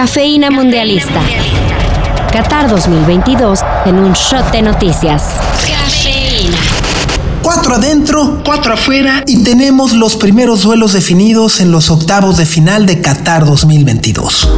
Cafeína 0.00 0.50
Mundialista. 0.50 1.20
Qatar 2.32 2.70
2022 2.70 3.60
en 3.84 3.96
un 3.96 4.14
shot 4.14 4.50
de 4.50 4.62
noticias. 4.62 5.24
Cafeína. 5.68 6.56
Cuatro 7.42 7.74
adentro, 7.74 8.40
cuatro 8.42 8.72
afuera 8.72 9.22
y 9.26 9.42
tenemos 9.42 9.92
los 9.92 10.16
primeros 10.16 10.62
duelos 10.62 10.94
definidos 10.94 11.60
en 11.60 11.70
los 11.70 11.90
octavos 11.90 12.38
de 12.38 12.46
final 12.46 12.86
de 12.86 13.02
Qatar 13.02 13.44
2022. 13.44 14.48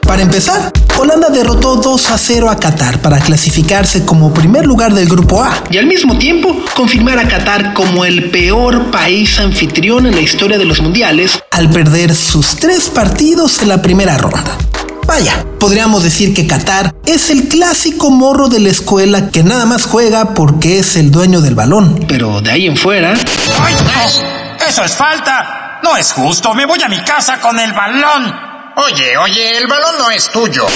Para 0.00 0.22
empezar, 0.22 0.72
Holanda 0.98 1.30
derrotó 1.30 1.76
2 1.76 2.10
a 2.10 2.18
0 2.18 2.50
a 2.50 2.56
Qatar 2.56 3.00
para 3.00 3.20
clasificarse 3.20 4.04
como 4.04 4.34
primer 4.34 4.66
lugar 4.66 4.92
del 4.92 5.08
grupo 5.08 5.42
A 5.42 5.62
y 5.70 5.78
al 5.78 5.86
mismo 5.86 6.18
tiempo 6.18 6.56
confirmar 6.74 7.20
a 7.20 7.28
Qatar 7.28 7.74
como 7.74 8.04
el 8.04 8.28
peor 8.30 8.90
país 8.90 9.38
anfitrión 9.38 10.06
en 10.06 10.16
la 10.16 10.20
historia 10.20 10.58
de 10.58 10.64
los 10.64 10.82
mundiales 10.82 11.43
al 11.54 11.70
perder 11.70 12.16
sus 12.16 12.56
tres 12.56 12.90
partidos 12.90 13.62
en 13.62 13.68
la 13.68 13.80
primera 13.80 14.18
ronda. 14.18 14.58
Vaya, 15.06 15.44
podríamos 15.60 16.02
decir 16.02 16.34
que 16.34 16.46
Qatar 16.46 16.94
es 17.06 17.30
el 17.30 17.46
clásico 17.48 18.10
morro 18.10 18.48
de 18.48 18.58
la 18.58 18.70
escuela 18.70 19.30
que 19.30 19.44
nada 19.44 19.64
más 19.64 19.86
juega 19.86 20.34
porque 20.34 20.80
es 20.80 20.96
el 20.96 21.12
dueño 21.12 21.40
del 21.40 21.54
balón, 21.54 22.04
pero 22.08 22.40
de 22.40 22.50
ahí 22.50 22.66
en 22.66 22.76
fuera... 22.76 23.14
¡Ay, 23.60 23.74
no! 23.74 24.66
¡Eso 24.66 24.84
es 24.84 24.94
falta! 24.96 25.80
No 25.82 25.96
es 25.96 26.12
justo, 26.12 26.54
me 26.54 26.66
voy 26.66 26.82
a 26.82 26.88
mi 26.88 26.98
casa 27.04 27.38
con 27.40 27.58
el 27.60 27.72
balón. 27.72 28.34
Oye, 28.76 29.16
oye, 29.16 29.58
el 29.58 29.68
balón 29.68 29.96
no 29.98 30.10
es 30.10 30.30
tuyo. 30.30 30.66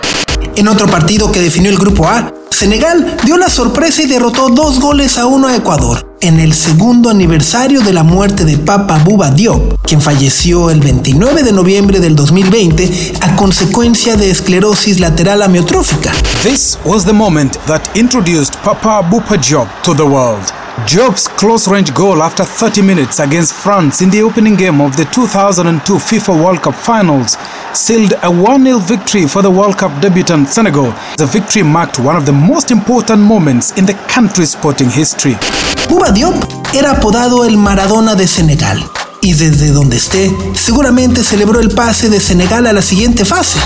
En 0.54 0.68
otro 0.68 0.86
partido 0.86 1.32
que 1.32 1.40
definió 1.40 1.70
el 1.70 1.78
grupo 1.78 2.06
A, 2.06 2.32
Senegal 2.50 3.16
dio 3.24 3.36
la 3.36 3.48
sorpresa 3.48 4.02
y 4.02 4.06
derrotó 4.06 4.48
dos 4.50 4.78
goles 4.78 5.18
a 5.18 5.26
uno 5.26 5.48
a 5.48 5.56
Ecuador 5.56 6.07
en 6.20 6.40
el 6.40 6.54
segundo 6.54 7.10
aniversario 7.10 7.80
de 7.82 7.92
la 7.92 8.02
muerte 8.02 8.44
de 8.44 8.58
Papa 8.58 8.98
Buba 9.04 9.30
Diop, 9.30 9.74
quien 9.84 10.00
falleció 10.00 10.70
el 10.70 10.80
29 10.80 11.42
de 11.42 11.52
noviembre 11.52 12.00
del 12.00 12.16
2020 12.16 13.14
a 13.20 13.36
consecuencia 13.36 14.16
de 14.16 14.30
esclerosis 14.30 15.00
lateral 15.00 15.42
amiotrófica. 15.42 16.12
This 16.42 16.78
was 16.84 17.04
the 17.04 17.12
moment 17.12 17.56
that 17.66 17.82
introduced 17.94 18.56
Papa 18.62 19.02
Bupa 19.08 19.36
Diop 19.36 19.68
to 19.82 19.94
the 19.94 20.04
world. 20.04 20.52
Job's 20.86 21.26
close 21.26 21.68
range 21.68 21.92
goal 21.92 22.22
after 22.22 22.44
30 22.44 22.82
minutes 22.82 23.18
against 23.18 23.52
France 23.52 24.00
in 24.00 24.10
the 24.10 24.22
opening 24.22 24.54
game 24.54 24.80
of 24.80 24.96
the 24.96 25.04
2002 25.06 25.94
FIFA 25.94 26.44
World 26.44 26.62
Cup 26.62 26.74
finals 26.74 27.36
sealed 27.74 28.14
a 28.22 28.30
1 28.30 28.64
0 28.64 28.78
victory 28.78 29.26
for 29.26 29.42
the 29.42 29.50
World 29.50 29.76
Cup 29.76 30.00
debutant 30.00 30.48
Senegal. 30.48 30.92
The 31.16 31.26
victory 31.26 31.64
marked 31.64 31.98
one 31.98 32.16
of 32.16 32.26
the 32.26 32.32
most 32.32 32.70
important 32.70 33.20
moments 33.20 33.76
in 33.76 33.86
the 33.86 33.94
country's 34.08 34.52
sporting 34.52 34.88
history. 34.88 35.34
Buba 35.88 36.10
Diop 36.10 36.34
era 36.74 36.92
apodado 36.92 37.44
el 37.44 37.56
Maradona 37.56 38.14
de 38.14 38.28
Senegal 38.28 38.84
y 39.22 39.32
desde 39.32 39.70
donde 39.70 39.96
esté 39.96 40.34
seguramente 40.54 41.24
celebró 41.24 41.60
el 41.60 41.70
pase 41.70 42.10
de 42.10 42.20
Senegal 42.20 42.66
a 42.66 42.72
la 42.72 42.82
siguiente 42.82 43.24
fase. 43.24 43.58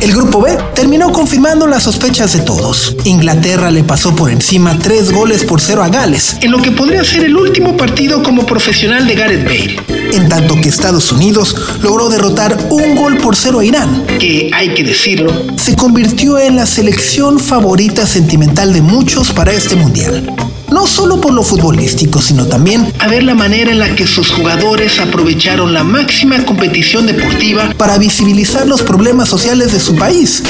El 0.00 0.12
grupo 0.12 0.40
B 0.40 0.56
terminó 0.74 1.12
confirmando 1.12 1.66
las 1.66 1.82
sospechas 1.82 2.32
de 2.32 2.40
todos. 2.40 2.94
Inglaterra 3.04 3.70
le 3.70 3.82
pasó 3.82 4.14
por 4.14 4.30
encima 4.30 4.78
tres 4.78 5.10
goles 5.10 5.44
por 5.44 5.60
cero 5.60 5.82
a 5.82 5.88
Gales, 5.88 6.36
en 6.40 6.52
lo 6.52 6.62
que 6.62 6.70
podría 6.70 7.02
ser 7.02 7.24
el 7.24 7.36
último 7.36 7.76
partido 7.76 8.22
como 8.22 8.46
profesional 8.46 9.06
de 9.08 9.14
Gareth 9.16 9.44
Bale. 9.44 9.76
En 10.12 10.28
tanto 10.28 10.54
que 10.60 10.68
Estados 10.68 11.10
Unidos 11.10 11.56
logró 11.82 12.08
derrotar 12.08 12.68
un 12.70 12.94
gol 12.94 13.18
por 13.18 13.34
cero 13.34 13.58
a 13.58 13.64
Irán, 13.64 14.06
que 14.20 14.50
hay 14.54 14.72
que 14.72 14.84
decirlo, 14.84 15.32
se 15.56 15.74
convirtió 15.74 16.38
en 16.38 16.54
la 16.54 16.66
selección 16.66 17.40
favorita 17.40 18.06
sentimental 18.06 18.72
de 18.72 18.82
muchos 18.82 19.32
para 19.32 19.52
este 19.52 19.74
mundial 19.74 20.47
no 20.70 20.86
solo 20.86 21.20
por 21.20 21.32
lo 21.32 21.42
futbolístico, 21.42 22.20
sino 22.20 22.46
también 22.46 22.92
a 22.98 23.08
ver 23.08 23.22
la 23.22 23.34
manera 23.34 23.70
en 23.70 23.78
la 23.78 23.94
que 23.94 24.06
sus 24.06 24.30
jugadores 24.30 25.00
aprovecharon 25.00 25.72
la 25.72 25.84
máxima 25.84 26.44
competición 26.44 27.06
deportiva 27.06 27.70
para 27.76 27.98
visibilizar 27.98 28.66
los 28.66 28.82
problemas 28.82 29.28
sociales 29.28 29.72
de 29.72 29.80
su 29.80 29.96
país. 29.96 30.42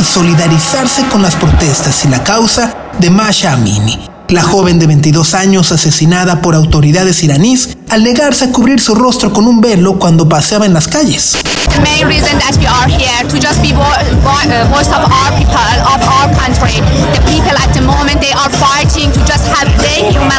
Y 0.00 0.04
solidarizarse 0.04 1.06
con 1.06 1.22
las 1.22 1.34
protestas 1.36 2.04
y 2.04 2.08
la 2.08 2.22
causa 2.22 2.76
de 2.98 3.10
Masha 3.10 3.52
Amini, 3.52 4.07
la 4.28 4.42
joven 4.42 4.78
de 4.78 4.86
22 4.86 5.34
años 5.34 5.72
asesinada 5.72 6.42
por 6.42 6.54
autoridades 6.54 7.22
iraníes 7.22 7.76
al 7.88 8.02
negarse 8.02 8.46
a 8.46 8.52
cubrir 8.52 8.80
su 8.80 8.94
rostro 8.94 9.32
con 9.32 9.46
un 9.46 9.60
velo 9.60 9.98
cuando 9.98 10.28
paseaba 10.28 10.66
en 10.66 10.74
las 10.74 10.88
calles. 10.88 11.36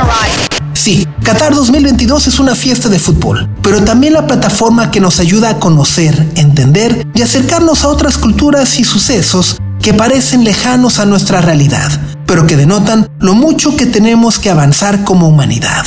Uh. 0.06 0.50
Sí, 0.74 1.08
Qatar 1.24 1.54
2022 1.54 2.28
es 2.28 2.40
una 2.40 2.56
fiesta 2.56 2.90
de 2.90 3.00
fútbol, 3.00 3.50
pero 3.62 3.84
también 3.84 4.14
la 4.14 4.26
plataforma 4.28 4.92
que 4.92 5.02
nos 5.02 5.20
ayuda 5.20 5.50
a 5.50 5.60
conocer, 5.60 6.28
entender 6.36 7.06
y 7.14 7.22
acercarnos 7.22 7.84
a 7.84 7.90
otras 7.90 8.18
culturas 8.18 8.80
y 8.80 8.84
sucesos 8.84 9.58
que 9.82 9.94
parecen 9.94 10.44
lejanos 10.44 11.00
a 11.00 11.06
nuestra 11.06 11.42
realidad, 11.42 11.92
pero 12.30 12.46
que 12.46 12.56
denotan 12.56 13.10
lo 13.20 13.34
mucho 13.34 13.76
que 13.76 13.88
tenemos 13.88 14.38
que 14.38 14.52
avanzar 14.52 15.04
como 15.04 15.28
humanidad. 15.28 15.84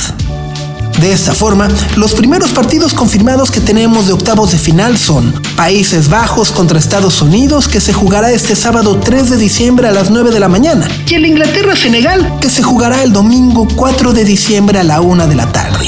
De 0.99 1.13
esta 1.13 1.33
forma, 1.33 1.69
los 1.95 2.13
primeros 2.13 2.51
partidos 2.51 2.93
confirmados 2.93 3.49
que 3.49 3.61
tenemos 3.61 4.07
de 4.07 4.13
octavos 4.13 4.51
de 4.51 4.57
final 4.57 4.97
son 4.97 5.33
Países 5.55 6.09
Bajos 6.09 6.51
contra 6.51 6.77
Estados 6.77 7.21
Unidos, 7.21 7.69
que 7.69 7.79
se 7.79 7.93
jugará 7.93 8.29
este 8.31 8.57
sábado 8.57 8.99
3 8.99 9.29
de 9.29 9.37
diciembre 9.37 9.87
a 9.87 9.91
las 9.91 10.09
9 10.09 10.31
de 10.31 10.41
la 10.41 10.49
mañana, 10.49 10.85
y 11.07 11.13
el 11.13 11.25
Inglaterra-Senegal, 11.25 12.37
que 12.41 12.49
se 12.49 12.61
jugará 12.61 13.03
el 13.03 13.13
domingo 13.13 13.65
4 13.77 14.11
de 14.11 14.25
diciembre 14.25 14.79
a 14.79 14.83
la 14.83 14.99
1 14.99 15.27
de 15.27 15.35
la 15.35 15.49
tarde. 15.49 15.87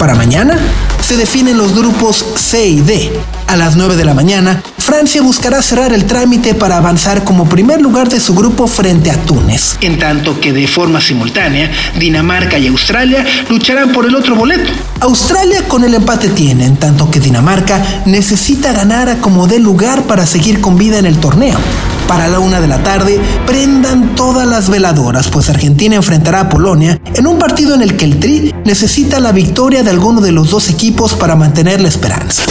Para 0.00 0.16
mañana, 0.16 0.58
se 1.00 1.16
definen 1.16 1.58
los 1.58 1.76
grupos 1.76 2.24
C 2.34 2.66
y 2.66 2.80
D. 2.80 3.12
A 3.46 3.56
las 3.56 3.76
9 3.76 3.94
de 3.94 4.04
la 4.04 4.14
mañana, 4.14 4.62
Francia 4.84 5.22
buscará 5.22 5.62
cerrar 5.62 5.94
el 5.94 6.04
trámite 6.04 6.54
para 6.54 6.76
avanzar 6.76 7.24
como 7.24 7.48
primer 7.48 7.80
lugar 7.80 8.10
de 8.10 8.20
su 8.20 8.34
grupo 8.34 8.66
frente 8.66 9.10
a 9.10 9.16
Túnez, 9.16 9.78
en 9.80 9.98
tanto 9.98 10.38
que 10.38 10.52
de 10.52 10.68
forma 10.68 11.00
simultánea, 11.00 11.70
Dinamarca 11.98 12.58
y 12.58 12.66
Australia 12.66 13.24
lucharán 13.48 13.92
por 13.92 14.04
el 14.04 14.14
otro 14.14 14.36
boleto. 14.36 14.70
Australia 15.00 15.66
con 15.68 15.84
el 15.84 15.94
empate 15.94 16.28
tiene, 16.28 16.66
en 16.66 16.76
tanto 16.76 17.10
que 17.10 17.18
Dinamarca 17.18 17.82
necesita 18.04 18.74
ganar 18.74 19.08
a 19.08 19.22
como 19.22 19.46
dé 19.46 19.58
lugar 19.58 20.02
para 20.02 20.26
seguir 20.26 20.60
con 20.60 20.76
vida 20.76 20.98
en 20.98 21.06
el 21.06 21.16
torneo. 21.16 21.58
Para 22.06 22.28
la 22.28 22.38
una 22.38 22.60
de 22.60 22.68
la 22.68 22.82
tarde, 22.82 23.18
prendan 23.46 24.14
todas 24.14 24.46
las 24.46 24.68
veladoras, 24.68 25.28
pues 25.28 25.48
Argentina 25.48 25.96
enfrentará 25.96 26.40
a 26.40 26.48
Polonia 26.50 27.00
en 27.14 27.26
un 27.26 27.38
partido 27.38 27.74
en 27.74 27.80
el 27.80 27.96
que 27.96 28.04
el 28.04 28.20
Tri 28.20 28.54
necesita 28.66 29.18
la 29.18 29.32
victoria 29.32 29.82
de 29.82 29.88
alguno 29.88 30.20
de 30.20 30.32
los 30.32 30.50
dos 30.50 30.68
equipos 30.68 31.14
para 31.14 31.36
mantener 31.36 31.80
la 31.80 31.88
esperanza. 31.88 32.42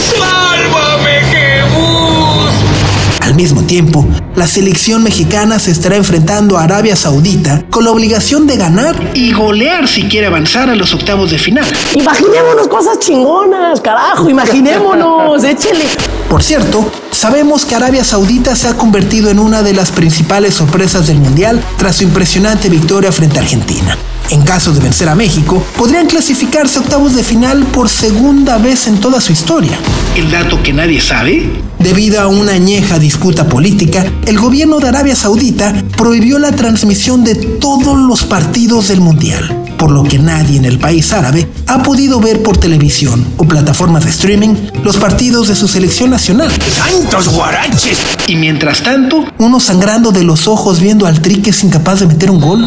Mismo 3.64 3.66
tiempo, 3.66 4.06
la 4.36 4.46
selección 4.46 5.02
mexicana 5.02 5.58
se 5.58 5.70
estará 5.70 5.96
enfrentando 5.96 6.58
a 6.58 6.64
Arabia 6.64 6.96
Saudita 6.96 7.64
con 7.70 7.84
la 7.84 7.90
obligación 7.90 8.46
de 8.46 8.56
ganar 8.56 9.12
y 9.14 9.32
golear 9.32 9.88
si 9.88 10.04
quiere 10.04 10.26
avanzar 10.26 10.68
a 10.70 10.74
los 10.74 10.92
octavos 10.94 11.30
de 11.30 11.38
final. 11.38 11.64
Imaginémonos 11.94 12.68
cosas 12.68 12.98
chingonas, 12.98 13.80
carajo, 13.80 14.28
imaginémonos, 14.28 15.42
échele. 15.44 15.84
Por 16.28 16.42
cierto, 16.42 16.90
sabemos 17.10 17.64
que 17.64 17.74
Arabia 17.74 18.04
Saudita 18.04 18.54
se 18.54 18.68
ha 18.68 18.74
convertido 18.74 19.30
en 19.30 19.38
una 19.38 19.62
de 19.62 19.72
las 19.72 19.90
principales 19.90 20.54
sorpresas 20.54 21.06
del 21.06 21.18
Mundial 21.18 21.62
tras 21.78 21.96
su 21.96 22.04
impresionante 22.04 22.68
victoria 22.68 23.12
frente 23.12 23.38
a 23.38 23.42
Argentina. 23.42 23.96
En 24.30 24.42
caso 24.42 24.72
de 24.72 24.80
vencer 24.80 25.08
a 25.08 25.14
México, 25.14 25.62
podrían 25.76 26.06
clasificarse 26.06 26.78
a 26.78 26.82
octavos 26.82 27.14
de 27.14 27.22
final 27.22 27.64
por 27.66 27.88
segunda 27.90 28.56
vez 28.56 28.86
en 28.86 28.98
toda 28.98 29.20
su 29.20 29.32
historia. 29.32 29.78
El 30.16 30.30
dato 30.30 30.62
que 30.62 30.72
nadie 30.72 31.00
sabe. 31.00 31.50
Debido 31.84 32.18
a 32.18 32.28
una 32.28 32.52
añeja 32.52 32.98
disputa 32.98 33.46
política, 33.46 34.06
el 34.24 34.38
gobierno 34.38 34.80
de 34.80 34.88
Arabia 34.88 35.14
Saudita 35.14 35.74
prohibió 35.98 36.38
la 36.38 36.50
transmisión 36.50 37.24
de 37.24 37.34
todos 37.34 37.98
los 37.98 38.24
partidos 38.24 38.88
del 38.88 39.02
Mundial, 39.02 39.66
por 39.76 39.90
lo 39.90 40.02
que 40.02 40.18
nadie 40.18 40.56
en 40.56 40.64
el 40.64 40.78
país 40.78 41.12
árabe 41.12 41.46
ha 41.66 41.82
podido 41.82 42.20
ver 42.20 42.42
por 42.42 42.56
televisión 42.56 43.34
o 43.36 43.44
plataformas 43.44 44.04
de 44.04 44.10
streaming 44.12 44.54
los 44.82 44.96
partidos 44.96 45.48
de 45.48 45.56
su 45.56 45.68
selección 45.68 46.08
nacional. 46.08 46.50
¡Santos 46.74 47.28
guaraches! 47.28 47.98
Y 48.28 48.36
mientras 48.36 48.82
tanto, 48.82 49.22
uno 49.36 49.60
sangrando 49.60 50.10
de 50.10 50.24
los 50.24 50.48
ojos 50.48 50.80
viendo 50.80 51.06
al 51.06 51.20
Tri 51.20 51.42
que 51.42 51.50
es 51.50 51.64
incapaz 51.64 52.00
de 52.00 52.06
meter 52.06 52.30
un 52.30 52.40
gol. 52.40 52.66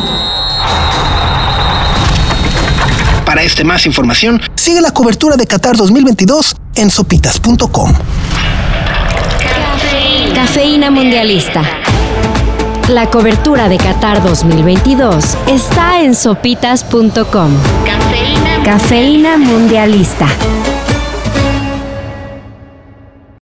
Para 3.25 3.42
este 3.42 3.64
más 3.64 3.88
información, 3.88 4.40
sigue 4.54 4.80
la 4.80 4.92
cobertura 4.92 5.38
de 5.38 5.48
Qatar 5.48 5.75
2022 5.75 6.56
en 6.75 6.92
sopitas.com. 6.92 7.94
Cafeína 10.38 10.92
Mundialista. 10.92 11.63
La 12.89 13.10
cobertura 13.10 13.68
de 13.69 13.78
Qatar 13.78 14.22
2022 14.22 15.36
está 15.48 16.04
en 16.04 16.13
sopitas.com. 16.13 17.50
Cafeína 18.63 19.39
Mundialista. 19.39 20.28